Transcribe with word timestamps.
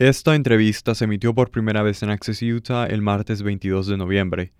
Esta 0.00 0.34
entrevista 0.34 0.94
se 0.94 1.04
emitió 1.04 1.34
por 1.34 1.50
primera 1.50 1.82
vez 1.82 2.02
en 2.02 2.08
Access 2.08 2.40
Utah 2.40 2.86
el 2.86 3.02
martes 3.02 3.42
22 3.42 3.86
de 3.86 3.98
noviembre. 3.98 4.54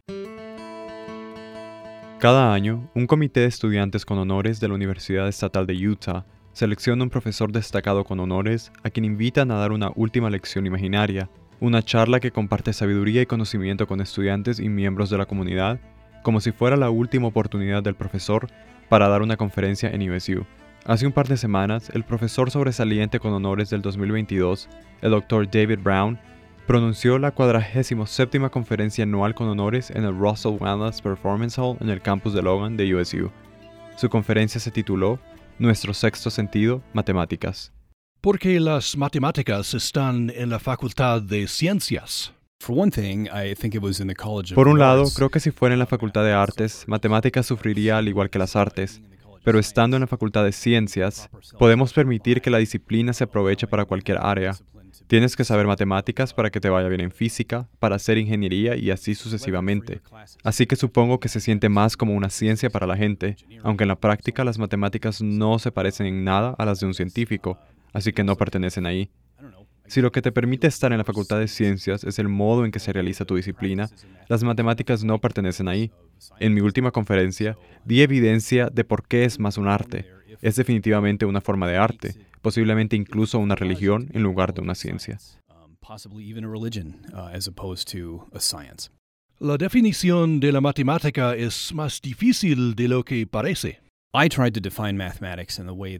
Cada 2.19 2.53
año, 2.53 2.91
un 2.95 3.07
comité 3.07 3.41
de 3.41 3.47
estudiantes 3.47 4.05
con 4.05 4.19
honores 4.19 4.61
de 4.61 4.69
la 4.69 4.75
Universidad 4.75 5.27
Estatal 5.29 5.67
de 5.67 5.89
Utah 5.89 6.27
selecciona 6.53 7.05
un 7.05 7.09
profesor 7.09 7.53
destacado 7.53 8.05
con 8.05 8.21
honores 8.21 8.71
a 8.83 8.91
quien 8.91 9.07
invitan 9.07 9.51
a 9.51 9.55
dar 9.55 9.73
una 9.73 9.91
última 9.97 10.29
lección 10.29 10.67
imaginaria, 10.67 11.31
una 11.59 11.83
charla 11.83 12.21
que 12.21 12.33
comparte 12.33 12.75
sabiduría 12.75 13.23
y 13.23 13.27
conocimiento 13.27 13.87
con 13.87 14.03
estudiantes 14.03 14.61
y 14.61 14.69
miembros 14.69 15.09
de 15.09 15.17
la 15.17 15.25
comunidad, 15.25 15.81
como 16.23 16.43
si 16.43 16.53
fuera 16.53 16.77
la 16.77 16.91
última 16.91 17.29
oportunidad 17.29 17.83
del 17.83 17.95
profesor 17.95 18.47
para 18.91 19.09
dar 19.09 19.23
una 19.23 19.39
conferencia 19.39 19.89
en 19.89 20.03
USU. 20.11 20.45
Hace 20.87 21.07
un 21.07 21.13
par 21.13 21.29
de 21.29 21.37
semanas, 21.37 21.91
el 21.93 22.05
profesor 22.05 22.51
sobresaliente 22.51 23.21
con 23.21 23.33
honores 23.33 23.69
del 23.69 23.83
2022, 23.83 24.69
el 25.03 25.11
Dr. 25.11 25.49
David 25.51 25.81
Brown, 25.83 26.19
pronunció 26.67 27.19
la 27.19 27.33
47 27.33 28.49
conferencia 28.51 29.05
anual 29.05 29.35
con 29.35 29.49
honores 29.49 29.91
en 29.91 30.05
el 30.05 30.17
Russell 30.17 30.57
Wallace 30.59 31.03
Performance 31.03 31.59
Hall 31.59 31.77
en 31.81 31.91
el 31.91 32.01
campus 32.01 32.33
de 32.33 32.43
Logan 32.43 32.77
de 32.77 32.95
USU. 32.95 33.31
Su 33.97 34.09
conferencia 34.09 34.59
se 34.59 34.71
tituló 34.71 35.19
Nuestro 35.59 35.93
sexto 35.93 36.31
sentido, 36.31 36.83
matemáticas. 36.95 37.73
¿Por 38.23 38.39
qué 38.39 38.59
las 38.59 38.97
matemáticas 38.97 39.75
están 39.75 40.31
en 40.35 40.49
la 40.49 40.59
Facultad 40.59 41.21
de 41.21 41.47
Ciencias? 41.47 42.33
Por 44.55 44.69
un 44.69 44.79
lado, 44.79 45.05
creo 45.15 45.31
que 45.31 45.41
si 45.41 45.51
fuera 45.51 45.75
en 45.75 45.79
la 45.79 45.87
Facultad 45.87 46.25
de 46.25 46.33
Artes, 46.33 46.85
matemáticas 46.87 47.47
sufriría 47.47 47.99
al 47.99 48.09
igual 48.09 48.31
que 48.31 48.39
las 48.39 48.57
artes, 48.57 49.03
pero 49.45 49.59
estando 49.59 49.97
en 49.97 50.01
la 50.03 50.07
Facultad 50.07 50.45
de 50.45 50.53
Ciencias, 50.53 51.31
podemos 51.59 51.93
permitir 51.93 52.41
que 52.41 52.51
la 52.51 52.59
disciplina 52.59 53.13
se 53.13 53.25
aproveche 53.25 53.67
para 53.67 53.85
cualquier 53.85 54.19
área. 54.21 54.55
Tienes 55.07 55.37
que 55.37 55.45
saber 55.45 55.67
matemáticas 55.67 56.35
para 56.35 56.51
que 56.51 56.61
te 56.61 56.69
vaya 56.69 56.89
bien 56.89 57.01
en 57.01 57.11
física, 57.11 57.69
para 57.79 57.97
hacer 57.97 58.19
ingeniería 58.19 58.77
y 58.77 58.91
así 58.91 59.15
sucesivamente. 59.15 60.01
Así 60.45 60.67
que 60.67 60.77
supongo 60.77 61.21
que 61.21 61.29
se 61.29 61.41
siente 61.41 61.69
más 61.69 61.97
como 61.97 62.15
una 62.15 62.31
ciencia 62.31 62.71
para 62.71 62.87
la 62.87 62.97
gente, 62.97 63.37
aunque 63.63 63.85
en 63.85 63.89
la 63.89 64.01
práctica 64.01 64.45
las 64.45 64.59
matemáticas 64.59 65.21
no 65.23 65.59
se 65.59 65.73
parecen 65.73 66.07
en 66.07 66.25
nada 66.25 66.55
a 66.59 66.65
las 66.65 66.81
de 66.81 66.87
un 66.87 66.95
científico, 66.95 67.59
así 67.93 68.13
que 68.13 68.25
no 68.25 68.37
pertenecen 68.37 68.87
ahí. 68.87 69.11
Si 69.91 70.01
lo 70.01 70.13
que 70.13 70.23
te 70.23 70.31
permite 70.31 70.69
estar 70.69 70.93
en 70.93 70.99
la 70.99 71.05
Facultad 71.05 71.41
de 71.41 71.49
Ciencias 71.49 72.05
es 72.05 72.21
el 72.21 72.29
modo 72.29 72.65
en 72.65 72.71
que 72.71 72.79
se 72.79 72.93
realiza 72.93 73.25
tu 73.25 73.35
disciplina, 73.35 73.91
las 74.29 74.45
matemáticas 74.45 75.03
no 75.03 75.19
pertenecen 75.19 75.67
ahí. 75.67 75.91
En 76.39 76.55
mi 76.55 76.61
última 76.61 76.93
conferencia, 76.93 77.59
di 77.85 78.01
evidencia 78.01 78.71
de 78.71 78.85
por 78.85 79.09
qué 79.09 79.25
es 79.25 79.41
más 79.41 79.59
un 79.59 79.67
arte. 79.67 80.07
Es 80.43 80.55
definitivamente 80.55 81.27
una 81.27 81.41
forma 81.41 81.67
de 81.67 81.77
arte, 81.77 82.15
posiblemente 82.41 82.95
incluso 82.95 83.41
una 83.41 83.57
religión 83.57 84.09
en 84.13 84.23
lugar 84.23 84.55
de 84.55 84.61
una 84.61 84.77
ciencia. 84.77 85.19
La 89.41 89.57
definición 89.57 90.39
de 90.39 90.53
la 90.53 90.61
matemática 90.61 91.35
es 91.35 91.75
más 91.75 92.01
difícil 92.01 92.77
de 92.77 92.87
lo 92.87 93.03
que 93.03 93.27
parece. 93.27 93.81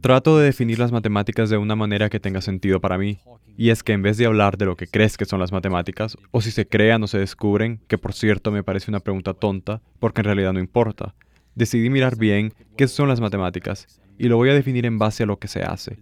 Trato 0.01 0.37
de 0.37 0.43
definir 0.43 0.77
las 0.77 0.91
matemáticas 0.91 1.49
de 1.49 1.55
una 1.55 1.77
manera 1.77 2.09
que 2.09 2.19
tenga 2.19 2.41
sentido 2.41 2.81
para 2.81 2.97
mí. 2.97 3.19
Y 3.55 3.69
es 3.69 3.83
que 3.83 3.93
en 3.93 4.01
vez 4.01 4.17
de 4.17 4.25
hablar 4.25 4.57
de 4.57 4.65
lo 4.65 4.75
que 4.75 4.85
crees 4.85 5.15
que 5.15 5.23
son 5.23 5.39
las 5.39 5.53
matemáticas, 5.53 6.17
o 6.31 6.41
si 6.41 6.51
se 6.51 6.67
crean 6.67 7.01
o 7.03 7.07
se 7.07 7.19
descubren, 7.19 7.79
que 7.87 7.97
por 7.97 8.11
cierto 8.11 8.51
me 8.51 8.65
parece 8.65 8.91
una 8.91 8.99
pregunta 8.99 9.33
tonta, 9.33 9.81
porque 9.99 10.19
en 10.19 10.25
realidad 10.25 10.51
no 10.51 10.59
importa, 10.59 11.15
decidí 11.55 11.89
mirar 11.89 12.17
bien 12.17 12.53
qué 12.75 12.89
son 12.89 13.07
las 13.07 13.21
matemáticas, 13.21 14.01
y 14.17 14.27
lo 14.27 14.35
voy 14.35 14.49
a 14.49 14.55
definir 14.55 14.85
en 14.85 14.99
base 14.99 15.23
a 15.23 15.25
lo 15.25 15.39
que 15.39 15.47
se 15.47 15.63
hace. 15.63 15.97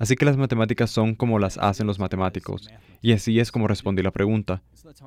Así 0.00 0.16
que 0.16 0.24
las 0.24 0.36
matemáticas 0.36 0.90
son 0.90 1.14
como 1.14 1.38
las 1.38 1.58
hacen 1.58 1.86
los 1.86 2.00
matemáticos, 2.00 2.70
y 3.02 3.12
así 3.12 3.38
es 3.38 3.52
como 3.52 3.68
respondí 3.68 4.02
la 4.02 4.10
pregunta. 4.10 4.62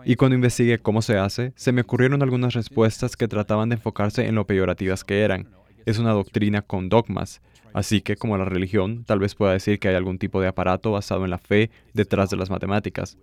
Y 0.06 0.16
cuando 0.16 0.36
investigué 0.36 0.80
cómo 0.80 1.02
se 1.02 1.18
hace, 1.18 1.52
se 1.58 1.74
me 1.74 1.82
ocurrieron 1.82 2.24
algunas 2.24 2.54
respuestas 2.54 3.18
que 3.18 3.28
trataban 3.28 3.68
de 3.68 3.76
enfocarse 3.76 4.26
en 4.26 4.36
lo 4.36 4.48
peyorativas 4.48 5.04
que 5.04 5.22
eran, 5.22 5.50
es 5.86 6.00
una 6.00 6.12
doctrina 6.12 6.62
con 6.62 6.90
dogmas, 6.90 7.42
así 7.74 8.02
que 8.02 8.16
como 8.16 8.38
la 8.38 8.46
religión, 8.46 9.04
tal 9.06 9.20
vez 9.20 9.36
pueda 9.36 9.54
decir 9.54 9.80
que 9.80 9.88
hay 9.88 9.96
algún 9.96 10.18
tipo 10.18 10.42
de 10.42 10.48
aparato 10.48 10.92
basado 10.92 11.24
en 11.26 11.32
la 11.32 11.38
fe 11.38 11.72
detrás 11.94 12.30
de 12.30 12.38
las 12.38 12.50
matemáticas. 12.50 13.18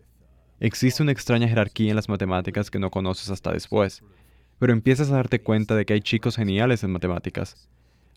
Existe 0.60 1.02
una 1.02 1.12
extraña 1.12 1.48
jerarquía 1.48 1.90
en 1.90 1.96
las 1.96 2.08
matemáticas 2.08 2.70
que 2.70 2.78
no 2.78 2.90
conoces 2.90 3.30
hasta 3.30 3.52
después, 3.52 4.02
pero 4.58 4.72
empiezas 4.72 5.10
a 5.10 5.16
darte 5.16 5.40
cuenta 5.40 5.74
de 5.74 5.84
que 5.84 5.94
hay 5.94 6.00
chicos 6.00 6.36
geniales 6.36 6.84
en 6.84 6.92
matemáticas. 6.92 7.68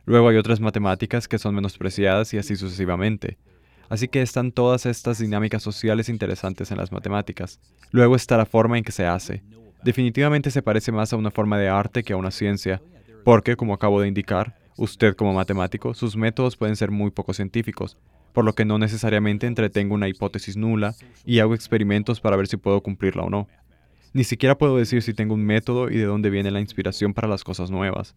Luego 0.06 0.30
hay 0.30 0.38
otras 0.38 0.60
matemáticas 0.60 1.28
que 1.28 1.40
son 1.40 1.56
menospreciadas 1.56 2.32
y 2.34 2.38
así 2.38 2.56
sucesivamente. 2.56 3.40
Así 3.90 4.08
que 4.08 4.22
están 4.22 4.52
todas 4.52 4.86
estas 4.86 5.20
dinámicas 5.20 5.64
sociales 5.64 6.10
interesantes 6.10 6.70
en 6.72 6.78
las 6.78 6.92
matemáticas. 6.92 7.60
Luego 7.92 8.16
está 8.16 8.38
la 8.38 8.46
forma 8.46 8.78
en 8.78 8.84
que 8.84 8.92
se 8.92 9.06
hace. 9.06 9.44
Definitivamente 9.84 10.52
se 10.52 10.62
parece 10.62 10.92
más 10.92 11.14
a 11.14 11.18
una 11.18 11.32
forma 11.32 11.58
de 11.58 11.70
arte 11.70 12.04
que 12.04 12.14
a 12.14 12.18
una 12.18 12.32
ciencia, 12.32 12.82
porque, 13.26 13.56
como 13.56 13.74
acabo 13.74 14.00
de 14.00 14.08
indicar, 14.08 14.56
usted 14.78 15.16
como 15.16 15.34
matemático, 15.34 15.96
sus 15.96 16.16
métodos 16.16 16.56
pueden 16.56 16.76
ser 16.76 16.92
muy 16.92 17.10
poco 17.10 17.34
científicos, 17.34 17.98
por 18.34 18.46
lo 18.46 18.54
que 18.54 18.66
no 18.66 18.78
necesariamente 18.78 19.48
entretengo 19.48 19.96
una 19.96 20.08
hipótesis 20.08 20.56
nula 20.56 20.94
y 21.26 21.40
hago 21.40 21.56
experimentos 21.56 22.22
para 22.22 22.38
ver 22.38 22.46
si 22.46 22.58
puedo 22.58 22.82
cumplirla 22.82 23.24
o 23.24 23.32
no. 23.32 23.48
Ni 24.14 24.24
siquiera 24.24 24.60
puedo 24.60 24.78
decir 24.78 25.02
si 25.02 25.16
tengo 25.16 25.34
un 25.34 25.44
método 25.44 25.90
y 25.90 25.98
de 25.98 26.06
dónde 26.06 26.30
viene 26.30 26.52
la 26.52 26.62
inspiración 26.62 27.16
para 27.16 27.28
las 27.28 27.44
cosas 27.44 27.72
nuevas. 27.72 28.16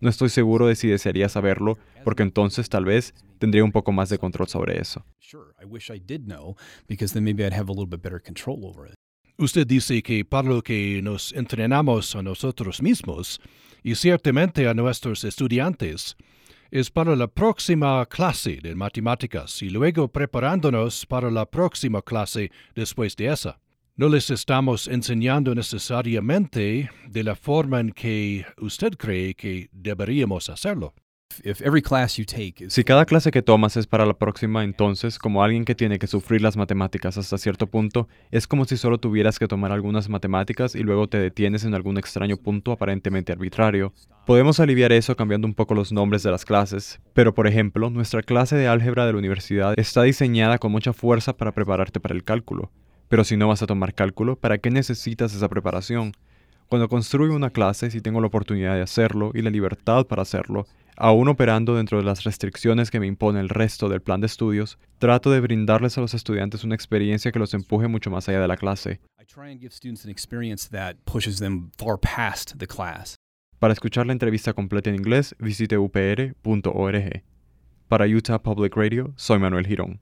No 0.00 0.08
estoy 0.08 0.30
seguro 0.30 0.66
de 0.66 0.74
si 0.74 0.88
desearía 0.88 1.28
saberlo, 1.28 1.76
porque 2.02 2.22
entonces 2.22 2.70
tal 2.70 2.86
vez 2.86 3.14
tendría 3.38 3.62
un 3.62 3.72
poco 3.72 3.92
más 3.92 4.08
de 4.08 4.16
control 4.16 4.48
sobre 4.48 4.80
eso. 4.80 5.04
Usted 9.38 9.66
dice 9.66 10.02
que 10.02 10.24
para 10.24 10.48
lo 10.48 10.62
que 10.62 11.02
nos 11.02 11.32
entrenamos 11.34 12.16
a 12.16 12.22
nosotros 12.22 12.80
mismos, 12.80 13.38
y 13.82 13.94
ciertamente 13.94 14.66
a 14.66 14.72
nuestros 14.72 15.24
estudiantes, 15.24 16.16
es 16.70 16.90
para 16.90 17.14
la 17.14 17.28
próxima 17.28 18.04
clase 18.06 18.58
de 18.62 18.74
matemáticas 18.74 19.62
y 19.62 19.68
luego 19.68 20.08
preparándonos 20.08 21.04
para 21.04 21.30
la 21.30 21.44
próxima 21.44 22.00
clase 22.00 22.50
después 22.74 23.14
de 23.14 23.26
esa. 23.26 23.60
No 23.94 24.08
les 24.08 24.30
estamos 24.30 24.88
enseñando 24.88 25.54
necesariamente 25.54 26.90
de 27.06 27.22
la 27.22 27.36
forma 27.36 27.80
en 27.80 27.92
que 27.92 28.44
usted 28.58 28.94
cree 28.96 29.34
que 29.34 29.68
deberíamos 29.70 30.48
hacerlo. 30.48 30.94
Si 32.68 32.84
cada 32.84 33.04
clase 33.04 33.30
que 33.30 33.42
tomas 33.42 33.76
es 33.76 33.86
para 33.86 34.06
la 34.06 34.14
próxima, 34.14 34.64
entonces, 34.64 35.18
como 35.18 35.42
alguien 35.42 35.64
que 35.64 35.74
tiene 35.74 35.98
que 35.98 36.06
sufrir 36.06 36.42
las 36.42 36.56
matemáticas 36.56 37.18
hasta 37.18 37.38
cierto 37.38 37.66
punto, 37.66 38.08
es 38.30 38.46
como 38.46 38.64
si 38.64 38.76
solo 38.76 38.98
tuvieras 38.98 39.38
que 39.38 39.48
tomar 39.48 39.72
algunas 39.72 40.08
matemáticas 40.08 40.74
y 40.74 40.80
luego 40.80 41.08
te 41.08 41.18
detienes 41.18 41.64
en 41.64 41.74
algún 41.74 41.98
extraño 41.98 42.36
punto 42.36 42.72
aparentemente 42.72 43.32
arbitrario. 43.32 43.92
Podemos 44.26 44.58
aliviar 44.58 44.92
eso 44.92 45.16
cambiando 45.16 45.46
un 45.46 45.54
poco 45.54 45.74
los 45.74 45.92
nombres 45.92 46.22
de 46.22 46.30
las 46.30 46.44
clases, 46.44 47.00
pero 47.12 47.34
por 47.34 47.46
ejemplo, 47.46 47.90
nuestra 47.90 48.22
clase 48.22 48.56
de 48.56 48.68
álgebra 48.68 49.06
de 49.06 49.12
la 49.12 49.18
universidad 49.18 49.74
está 49.78 50.02
diseñada 50.02 50.58
con 50.58 50.72
mucha 50.72 50.92
fuerza 50.92 51.36
para 51.36 51.52
prepararte 51.52 52.00
para 52.00 52.14
el 52.14 52.24
cálculo. 52.24 52.70
Pero 53.08 53.22
si 53.22 53.36
no 53.36 53.46
vas 53.48 53.62
a 53.62 53.66
tomar 53.66 53.94
cálculo, 53.94 54.36
¿para 54.36 54.58
qué 54.58 54.70
necesitas 54.70 55.32
esa 55.34 55.48
preparación? 55.48 56.12
Cuando 56.68 56.88
construyo 56.88 57.34
una 57.34 57.50
clase, 57.50 57.90
si 57.90 58.00
tengo 58.00 58.20
la 58.20 58.26
oportunidad 58.26 58.74
de 58.74 58.82
hacerlo 58.82 59.30
y 59.34 59.42
la 59.42 59.50
libertad 59.50 60.06
para 60.06 60.22
hacerlo, 60.22 60.66
Aún 60.98 61.28
operando 61.28 61.76
dentro 61.76 61.98
de 61.98 62.04
las 62.04 62.24
restricciones 62.24 62.90
que 62.90 63.00
me 63.00 63.06
impone 63.06 63.38
el 63.40 63.50
resto 63.50 63.90
del 63.90 64.00
plan 64.00 64.22
de 64.22 64.26
estudios, 64.26 64.78
trato 64.98 65.30
de 65.30 65.40
brindarles 65.40 65.98
a 65.98 66.00
los 66.00 66.14
estudiantes 66.14 66.64
una 66.64 66.74
experiencia 66.74 67.32
que 67.32 67.38
los 67.38 67.52
empuje 67.52 67.86
mucho 67.86 68.10
más 68.10 68.30
allá 68.30 68.40
de 68.40 68.48
la 68.48 68.56
clase. 68.56 69.00
Para 73.58 73.72
escuchar 73.74 74.06
la 74.06 74.12
entrevista 74.12 74.54
completa 74.54 74.88
en 74.88 74.96
inglés, 74.96 75.36
visite 75.38 75.76
upr.org. 75.76 77.22
Para 77.88 78.06
Utah 78.06 78.42
Public 78.42 78.74
Radio, 78.74 79.12
soy 79.16 79.38
Manuel 79.38 79.66
Girón. 79.66 80.00